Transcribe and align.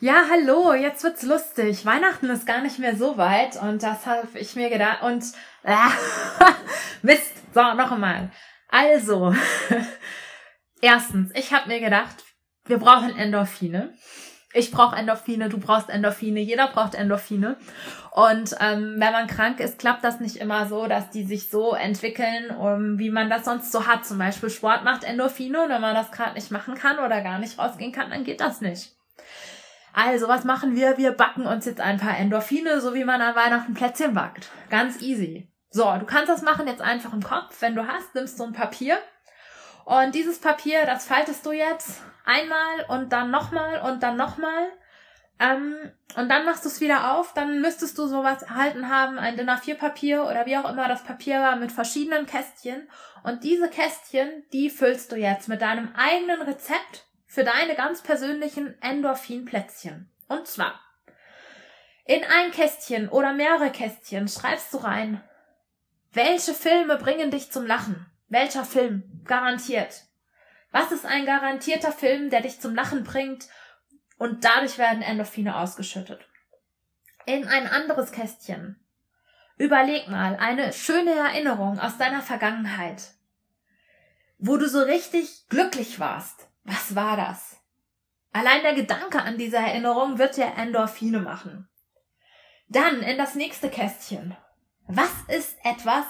Ja, 0.00 0.26
hallo, 0.30 0.74
jetzt 0.74 1.02
wird's 1.02 1.24
lustig. 1.24 1.84
Weihnachten 1.84 2.30
ist 2.30 2.46
gar 2.46 2.60
nicht 2.60 2.78
mehr 2.78 2.94
so 2.94 3.16
weit 3.16 3.60
und 3.60 3.82
das 3.82 4.06
habe 4.06 4.28
ich 4.34 4.54
mir 4.54 4.70
gedacht 4.70 5.02
und 5.02 5.24
äh, 5.64 5.74
Mist. 7.02 7.32
So, 7.52 7.60
noch 7.74 7.90
einmal. 7.90 8.30
Also, 8.68 9.34
erstens, 10.80 11.32
ich 11.34 11.52
habe 11.52 11.66
mir 11.66 11.80
gedacht, 11.80 12.14
wir 12.66 12.78
brauchen 12.78 13.18
Endorphine. 13.18 13.92
Ich 14.52 14.70
brauche 14.70 14.94
Endorphine, 14.94 15.48
du 15.48 15.58
brauchst 15.58 15.90
Endorphine, 15.90 16.38
jeder 16.38 16.68
braucht 16.68 16.94
Endorphine. 16.94 17.56
Und 18.12 18.54
ähm, 18.60 18.94
wenn 18.98 19.12
man 19.12 19.26
krank 19.26 19.58
ist, 19.58 19.80
klappt 19.80 20.04
das 20.04 20.20
nicht 20.20 20.36
immer 20.36 20.68
so, 20.68 20.86
dass 20.86 21.10
die 21.10 21.24
sich 21.24 21.50
so 21.50 21.74
entwickeln, 21.74 22.52
um, 22.56 23.00
wie 23.00 23.10
man 23.10 23.30
das 23.30 23.46
sonst 23.46 23.72
so 23.72 23.88
hat. 23.88 24.06
Zum 24.06 24.18
Beispiel 24.18 24.50
Sport 24.50 24.84
macht 24.84 25.02
Endorphine 25.02 25.64
und 25.64 25.70
wenn 25.70 25.80
man 25.80 25.96
das 25.96 26.12
gerade 26.12 26.34
nicht 26.34 26.52
machen 26.52 26.76
kann 26.76 27.00
oder 27.00 27.20
gar 27.20 27.40
nicht 27.40 27.58
rausgehen 27.58 27.90
kann, 27.90 28.10
dann 28.10 28.22
geht 28.22 28.40
das 28.40 28.60
nicht. 28.60 28.92
Also, 29.98 30.28
was 30.28 30.44
machen 30.44 30.76
wir? 30.76 30.96
Wir 30.96 31.10
backen 31.10 31.44
uns 31.44 31.64
jetzt 31.64 31.80
ein 31.80 31.98
paar 31.98 32.16
Endorphine, 32.16 32.80
so 32.80 32.94
wie 32.94 33.02
man 33.02 33.20
an 33.20 33.34
Weihnachten 33.34 33.74
Plätzchen 33.74 34.14
backt. 34.14 34.48
Ganz 34.70 35.02
easy. 35.02 35.50
So, 35.70 35.92
du 35.98 36.06
kannst 36.06 36.28
das 36.28 36.42
machen 36.42 36.68
jetzt 36.68 36.80
einfach 36.80 37.12
im 37.12 37.20
Kopf. 37.20 37.60
Wenn 37.60 37.74
du 37.74 37.84
hast, 37.84 38.14
nimmst 38.14 38.38
du 38.38 38.44
ein 38.44 38.52
Papier. 38.52 38.98
Und 39.84 40.14
dieses 40.14 40.38
Papier, 40.38 40.86
das 40.86 41.04
faltest 41.04 41.44
du 41.44 41.50
jetzt 41.50 42.00
einmal 42.24 42.84
und 42.86 43.12
dann 43.12 43.32
nochmal 43.32 43.80
und 43.90 44.04
dann 44.04 44.16
nochmal. 44.16 44.70
Ähm, 45.40 45.74
und 46.14 46.28
dann 46.28 46.44
machst 46.44 46.64
du 46.64 46.68
es 46.68 46.80
wieder 46.80 47.16
auf. 47.16 47.34
Dann 47.34 47.60
müsstest 47.60 47.98
du 47.98 48.06
sowas 48.06 48.42
erhalten 48.42 48.88
haben, 48.88 49.18
ein 49.18 49.36
Dinner 49.36 49.58
4 49.58 49.74
Papier 49.74 50.26
oder 50.26 50.46
wie 50.46 50.58
auch 50.58 50.70
immer 50.70 50.86
das 50.86 51.02
Papier 51.02 51.40
war 51.40 51.56
mit 51.56 51.72
verschiedenen 51.72 52.26
Kästchen. 52.26 52.88
Und 53.24 53.42
diese 53.42 53.68
Kästchen, 53.68 54.44
die 54.52 54.70
füllst 54.70 55.10
du 55.10 55.16
jetzt 55.16 55.48
mit 55.48 55.60
deinem 55.60 55.92
eigenen 55.96 56.40
Rezept 56.42 57.07
für 57.28 57.44
deine 57.44 57.76
ganz 57.76 58.02
persönlichen 58.02 58.80
Endorphinplätzchen. 58.82 60.10
Und 60.28 60.48
zwar 60.48 60.80
in 62.04 62.24
ein 62.24 62.50
Kästchen 62.52 63.10
oder 63.10 63.34
mehrere 63.34 63.70
Kästchen 63.70 64.28
schreibst 64.28 64.72
du 64.72 64.78
rein, 64.78 65.22
welche 66.12 66.54
Filme 66.54 66.96
bringen 66.96 67.30
dich 67.30 67.52
zum 67.52 67.66
Lachen? 67.66 68.06
Welcher 68.28 68.64
Film? 68.64 69.22
Garantiert. 69.26 70.04
Was 70.70 70.90
ist 70.90 71.04
ein 71.04 71.26
garantierter 71.26 71.92
Film, 71.92 72.30
der 72.30 72.40
dich 72.40 72.60
zum 72.60 72.74
Lachen 72.74 73.04
bringt 73.04 73.46
und 74.16 74.42
dadurch 74.44 74.78
werden 74.78 75.02
Endorphine 75.02 75.56
ausgeschüttet? 75.56 76.26
In 77.26 77.46
ein 77.46 77.66
anderes 77.66 78.10
Kästchen. 78.10 78.82
Überleg 79.58 80.08
mal 80.08 80.36
eine 80.36 80.72
schöne 80.72 81.12
Erinnerung 81.12 81.78
aus 81.78 81.98
deiner 81.98 82.22
Vergangenheit, 82.22 83.02
wo 84.38 84.56
du 84.56 84.66
so 84.66 84.80
richtig 84.80 85.46
glücklich 85.50 86.00
warst 86.00 86.48
was 86.68 86.94
war 86.94 87.16
das? 87.16 87.56
Allein 88.32 88.62
der 88.62 88.74
Gedanke 88.74 89.22
an 89.22 89.38
diese 89.38 89.56
Erinnerung 89.56 90.18
wird 90.18 90.36
dir 90.36 90.52
Endorphine 90.56 91.18
machen. 91.18 91.68
Dann 92.68 93.02
in 93.02 93.16
das 93.16 93.34
nächste 93.34 93.70
Kästchen. 93.70 94.36
Was 94.86 95.10
ist 95.28 95.56
etwas, 95.64 96.04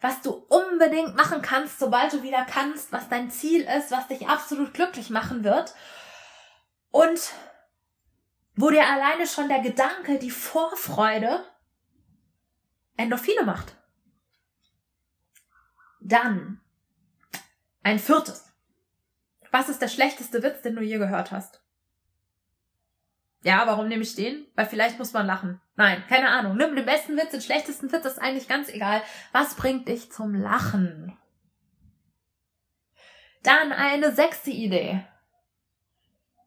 was 0.00 0.20
du 0.22 0.30
unbedingt 0.30 1.16
machen 1.16 1.42
kannst, 1.42 1.80
sobald 1.80 2.12
du 2.12 2.22
wieder 2.22 2.44
kannst, 2.44 2.92
was 2.92 3.08
dein 3.08 3.30
Ziel 3.30 3.62
ist, 3.62 3.90
was 3.90 4.06
dich 4.06 4.28
absolut 4.28 4.72
glücklich 4.72 5.10
machen 5.10 5.42
wird? 5.42 5.74
Und 6.90 7.32
wo 8.54 8.70
dir 8.70 8.86
alleine 8.86 9.26
schon 9.26 9.48
der 9.48 9.60
Gedanke, 9.60 10.18
die 10.18 10.30
Vorfreude 10.30 11.44
Endorphine 12.96 13.42
macht. 13.42 13.76
Dann 16.00 16.60
ein 17.82 17.98
viertes. 17.98 18.53
Was 19.54 19.68
ist 19.68 19.80
der 19.80 19.86
schlechteste 19.86 20.42
Witz, 20.42 20.62
den 20.62 20.74
du 20.74 20.82
je 20.82 20.98
gehört 20.98 21.30
hast? 21.30 21.62
Ja, 23.44 23.68
warum 23.68 23.86
nehme 23.86 24.02
ich 24.02 24.16
den? 24.16 24.48
Weil 24.56 24.66
vielleicht 24.66 24.98
muss 24.98 25.12
man 25.12 25.28
lachen. 25.28 25.60
Nein, 25.76 26.02
keine 26.08 26.30
Ahnung. 26.30 26.56
Nimm 26.56 26.74
den 26.74 26.84
besten 26.84 27.16
Witz, 27.16 27.30
den 27.30 27.40
schlechtesten 27.40 27.92
Witz, 27.92 28.04
ist 28.04 28.18
eigentlich 28.18 28.48
ganz 28.48 28.68
egal. 28.68 29.00
Was 29.30 29.54
bringt 29.54 29.86
dich 29.86 30.10
zum 30.10 30.34
Lachen? 30.34 31.16
Dann 33.44 33.70
eine 33.70 34.12
sechste 34.12 34.50
Idee. 34.50 35.06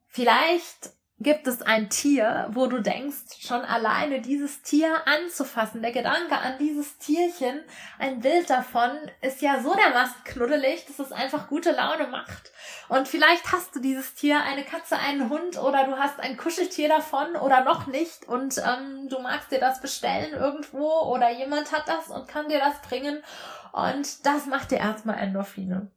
Vielleicht 0.08 0.92
gibt 1.20 1.48
es 1.48 1.64
ein 1.64 1.90
Tier, 1.90 2.48
wo 2.52 2.68
du 2.68 2.80
denkst, 2.80 3.40
schon 3.40 3.62
alleine 3.62 4.22
dieses 4.22 4.62
Tier 4.62 4.96
anzufassen, 5.08 5.82
der 5.82 5.92
Gedanke 5.92 6.38
an 6.38 6.60
dieses 6.60 7.00
Tierchen, 7.00 7.64
ein 7.98 8.20
Bild 8.20 8.50
davon, 8.50 8.92
ist 9.22 9.42
ja 9.42 9.60
so 9.62 9.74
dermaßen 9.74 10.24
knuddelig, 10.26 10.86
dass 10.86 11.00
es 11.00 11.12
einfach 11.12 11.48
gute 11.48 11.72
Laune 11.72 12.08
macht. 12.08 12.52
Und 12.88 13.08
vielleicht 13.08 13.52
hast 13.52 13.76
du 13.76 13.80
dieses 13.80 14.14
Tier, 14.14 14.44
eine 14.44 14.64
Katze, 14.64 14.98
einen 15.00 15.30
Hund 15.30 15.58
oder 15.58 15.86
du 15.86 15.98
hast 15.98 16.20
ein 16.20 16.38
Kuscheltier 16.38 16.88
davon 16.88 17.36
oder 17.36 17.64
noch 17.64 17.88
nicht 17.88 18.28
und 18.28 18.58
ähm, 18.60 19.10
du 19.10 19.20
magst 19.20 19.52
dir 19.52 19.60
das 19.60 19.82
bestellen 19.82 20.34
irgendwo 20.34 20.88
oder 20.88 21.32
jemand 21.32 21.72
hat 21.72 21.88
das 21.88 22.10
und 22.10 22.28
kann 22.28 22.48
dir 22.48 22.60
das 22.60 22.80
bringen 22.88 23.24
und 23.72 24.26
das 24.26 24.46
macht 24.46 24.70
dir 24.70 24.78
erstmal 24.78 25.18
Endorphine. 25.18 25.90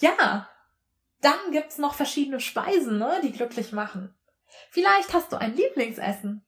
Ja, 0.00 0.48
dann 1.24 1.50
gibt's 1.50 1.78
noch 1.78 1.94
verschiedene 1.94 2.40
Speisen, 2.40 2.98
ne, 2.98 3.20
die 3.22 3.32
glücklich 3.32 3.72
machen. 3.72 4.14
Vielleicht 4.70 5.12
hast 5.12 5.32
du 5.32 5.36
ein 5.36 5.54
Lieblingsessen. 5.54 6.44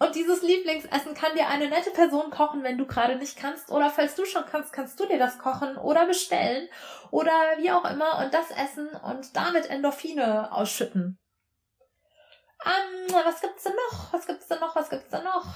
Und 0.00 0.14
dieses 0.14 0.42
Lieblingsessen 0.42 1.14
kann 1.14 1.34
dir 1.34 1.48
eine 1.48 1.68
nette 1.68 1.90
Person 1.90 2.30
kochen, 2.30 2.62
wenn 2.62 2.78
du 2.78 2.86
gerade 2.86 3.16
nicht 3.16 3.36
kannst. 3.36 3.70
Oder 3.70 3.90
falls 3.90 4.14
du 4.14 4.24
schon 4.24 4.44
kannst, 4.46 4.72
kannst 4.72 4.98
du 5.00 5.06
dir 5.06 5.18
das 5.18 5.38
kochen 5.38 5.76
oder 5.76 6.06
bestellen. 6.06 6.68
Oder 7.10 7.32
wie 7.58 7.72
auch 7.72 7.84
immer 7.84 8.18
und 8.24 8.32
das 8.32 8.50
essen 8.52 8.88
und 8.88 9.36
damit 9.36 9.68
Endorphine 9.68 10.52
ausschütten. 10.52 11.18
Ähm, 12.64 13.12
was 13.12 13.40
gibt's 13.40 13.64
denn 13.64 13.74
noch? 13.90 14.12
Was 14.12 14.26
gibt's 14.26 14.46
denn 14.46 14.60
noch? 14.60 14.76
Was 14.76 14.88
gibt's 14.88 15.10
denn 15.10 15.24
noch? 15.24 15.46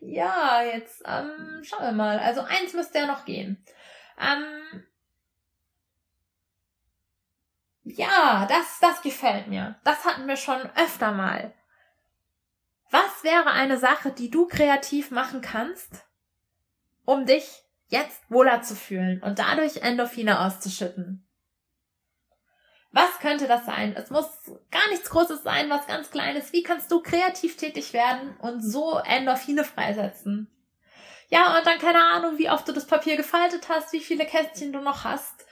Ja, 0.00 0.62
jetzt 0.62 1.02
ähm, 1.06 1.62
schauen 1.62 1.84
wir 1.84 1.92
mal. 1.92 2.18
Also 2.18 2.42
eins 2.42 2.74
müsste 2.74 2.98
ja 2.98 3.06
noch 3.06 3.24
gehen. 3.24 3.64
Ähm, 4.20 4.86
ja, 7.98 8.46
das, 8.48 8.78
das 8.80 9.02
gefällt 9.02 9.48
mir. 9.48 9.76
Das 9.82 10.04
hatten 10.04 10.28
wir 10.28 10.36
schon 10.36 10.60
öfter 10.76 11.10
mal. 11.10 11.52
Was 12.90 13.24
wäre 13.24 13.50
eine 13.50 13.76
Sache, 13.76 14.12
die 14.12 14.30
du 14.30 14.46
kreativ 14.46 15.10
machen 15.10 15.40
kannst, 15.40 16.06
um 17.04 17.26
dich 17.26 17.64
jetzt 17.88 18.22
wohler 18.30 18.62
zu 18.62 18.76
fühlen 18.76 19.20
und 19.20 19.40
dadurch 19.40 19.78
Endorphine 19.78 20.40
auszuschütten? 20.40 21.26
Was 22.92 23.18
könnte 23.18 23.48
das 23.48 23.66
sein? 23.66 23.96
Es 23.96 24.10
muss 24.10 24.28
gar 24.70 24.88
nichts 24.90 25.10
Großes 25.10 25.42
sein, 25.42 25.68
was 25.68 25.88
ganz 25.88 26.12
Kleines. 26.12 26.52
Wie 26.52 26.62
kannst 26.62 26.92
du 26.92 27.02
kreativ 27.02 27.56
tätig 27.56 27.92
werden 27.92 28.36
und 28.38 28.62
so 28.62 28.98
Endorphine 28.98 29.64
freisetzen? 29.64 30.48
Ja, 31.30 31.58
und 31.58 31.66
dann 31.66 31.78
keine 31.78 32.04
Ahnung, 32.04 32.38
wie 32.38 32.48
oft 32.48 32.66
du 32.68 32.72
das 32.72 32.86
Papier 32.86 33.16
gefaltet 33.16 33.68
hast, 33.68 33.92
wie 33.92 34.00
viele 34.00 34.24
Kästchen 34.24 34.72
du 34.72 34.80
noch 34.80 35.02
hast. 35.02 35.44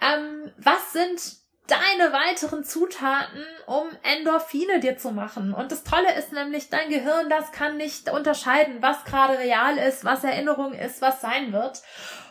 Ähm, 0.00 0.52
was 0.58 0.92
sind 0.92 1.41
deine 1.66 2.12
weiteren 2.12 2.64
Zutaten, 2.64 3.44
um 3.66 3.86
Endorphine 4.02 4.80
dir 4.80 4.98
zu 4.98 5.12
machen. 5.12 5.54
Und 5.54 5.70
das 5.70 5.84
Tolle 5.84 6.14
ist 6.16 6.32
nämlich, 6.32 6.70
dein 6.70 6.90
Gehirn, 6.90 7.30
das 7.30 7.52
kann 7.52 7.76
nicht 7.76 8.10
unterscheiden, 8.10 8.78
was 8.80 9.04
gerade 9.04 9.38
real 9.38 9.78
ist, 9.78 10.04
was 10.04 10.24
Erinnerung 10.24 10.74
ist, 10.74 11.00
was 11.00 11.20
sein 11.20 11.52
wird. 11.52 11.82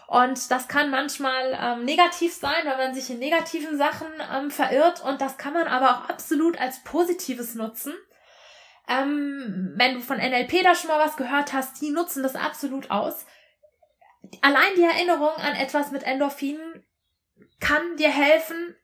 Und 0.07 0.51
das 0.51 0.67
kann 0.67 0.89
manchmal 0.89 1.57
ähm, 1.57 1.85
negativ 1.85 2.33
sein, 2.33 2.65
wenn 2.65 2.77
man 2.77 2.93
sich 2.93 3.09
in 3.09 3.19
negativen 3.19 3.77
Sachen 3.77 4.07
ähm, 4.33 4.51
verirrt. 4.51 5.01
Und 5.01 5.21
das 5.21 5.37
kann 5.37 5.53
man 5.53 5.67
aber 5.67 5.91
auch 5.91 6.09
absolut 6.09 6.59
als 6.59 6.83
Positives 6.83 7.55
nutzen. 7.55 7.93
Ähm, 8.89 9.71
wenn 9.77 9.93
du 9.93 10.01
von 10.01 10.17
NLP 10.17 10.63
da 10.63 10.75
schon 10.75 10.89
mal 10.89 10.99
was 10.99 11.15
gehört 11.15 11.53
hast, 11.53 11.81
die 11.81 11.91
nutzen 11.91 12.23
das 12.23 12.35
absolut 12.35 12.91
aus. 12.91 13.25
Allein 14.41 14.75
die 14.75 14.83
Erinnerung 14.83 15.33
an 15.37 15.55
etwas 15.55 15.91
mit 15.91 16.03
Endorphinen 16.03 16.83
kann 17.61 17.95
dir 17.95 18.09
helfen, 18.09 18.75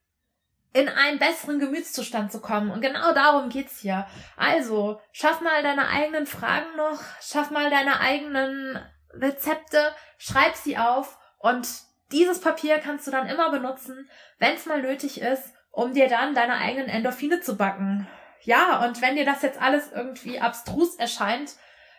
in 0.77 0.89
einen 0.89 1.17
besseren 1.17 1.57
Gemütszustand 1.57 2.31
zu 2.31 2.39
kommen. 2.39 2.69
Und 2.69 2.81
genau 2.81 3.11
darum 3.11 3.49
geht's 3.49 3.79
hier. 3.79 4.05
Also, 4.35 5.01
schaff 5.11 5.41
mal 5.41 5.63
deine 5.63 5.89
eigenen 5.89 6.27
Fragen 6.27 6.75
noch, 6.77 6.99
schaff 7.19 7.49
mal 7.49 7.71
deine 7.71 7.99
eigenen 7.99 8.79
Rezepte, 9.11 9.91
schreib 10.19 10.55
sie 10.55 10.77
auf 10.77 11.17
und 11.39 11.67
dieses 12.11 12.39
Papier 12.39 12.77
kannst 12.77 13.07
du 13.07 13.11
dann 13.11 13.27
immer 13.27 13.49
benutzen, 13.49 14.07
wenn 14.37 14.53
es 14.53 14.67
mal 14.67 14.79
nötig 14.79 15.19
ist, 15.19 15.51
um 15.71 15.93
dir 15.93 16.07
dann 16.09 16.35
deine 16.35 16.57
eigenen 16.57 16.89
Endorphine 16.89 17.41
zu 17.41 17.57
backen. 17.57 18.07
Ja, 18.43 18.85
und 18.85 19.01
wenn 19.01 19.15
dir 19.15 19.25
das 19.25 19.41
jetzt 19.41 19.59
alles 19.59 19.91
irgendwie 19.91 20.39
abstrus 20.39 20.95
erscheint, 20.95 21.55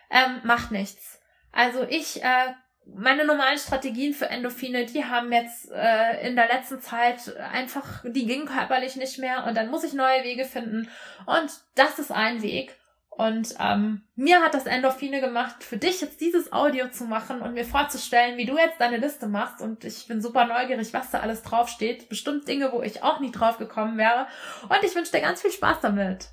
ähm, 0.09 0.39
macht 0.43 0.71
nichts. 0.71 1.19
Also 1.51 1.83
ich 1.83 2.23
äh, 2.23 2.53
meine 2.95 3.25
normalen 3.25 3.57
Strategien 3.57 4.13
für 4.13 4.29
Endorphine, 4.29 4.85
die 4.85 5.05
haben 5.05 5.31
jetzt 5.31 5.71
äh, 5.71 6.27
in 6.27 6.35
der 6.35 6.47
letzten 6.47 6.81
Zeit 6.81 7.35
einfach, 7.37 8.03
die 8.03 8.25
gingen 8.25 8.45
körperlich 8.45 8.95
nicht 8.95 9.17
mehr 9.17 9.45
und 9.45 9.55
dann 9.55 9.69
muss 9.69 9.83
ich 9.83 9.93
neue 9.93 10.23
Wege 10.23 10.45
finden 10.45 10.89
und 11.25 11.51
das 11.75 11.99
ist 11.99 12.11
ein 12.11 12.41
Weg. 12.41 12.75
Und 13.19 13.55
ähm, 13.59 14.03
mir 14.15 14.39
hat 14.39 14.53
das 14.53 14.65
Endorphine 14.65 15.19
gemacht, 15.19 15.61
für 15.61 15.75
dich 15.75 15.99
jetzt 15.99 16.21
dieses 16.21 16.53
Audio 16.53 16.87
zu 16.87 17.03
machen 17.03 17.41
und 17.41 17.53
mir 17.53 17.65
vorzustellen, 17.65 18.37
wie 18.37 18.45
du 18.45 18.57
jetzt 18.57 18.79
deine 18.79 18.95
Liste 18.95 19.27
machst. 19.27 19.61
Und 19.61 19.83
ich 19.83 20.07
bin 20.07 20.21
super 20.21 20.45
neugierig, 20.45 20.93
was 20.93 21.11
da 21.11 21.19
alles 21.19 21.43
draufsteht. 21.43 22.07
Bestimmt 22.07 22.47
Dinge, 22.47 22.71
wo 22.71 22.81
ich 22.81 23.03
auch 23.03 23.19
nie 23.19 23.33
drauf 23.33 23.57
gekommen 23.57 23.97
wäre. 23.97 24.27
Und 24.63 24.83
ich 24.83 24.95
wünsche 24.95 25.11
dir 25.11 25.19
ganz 25.19 25.41
viel 25.41 25.51
Spaß 25.51 25.81
damit. 25.81 26.29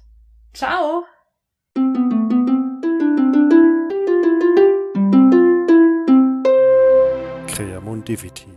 Ciao. 0.55 1.05
Creamon 7.57 8.03
Diviti. 8.03 8.56